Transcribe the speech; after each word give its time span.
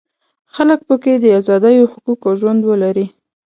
خلک 0.53 0.79
په 0.87 0.95
کې 1.03 1.13
د 1.23 1.25
ازادیو 1.39 1.89
حقوق 1.93 2.21
او 2.29 2.33
ژوند 2.39 2.61
ولري. 2.69 3.05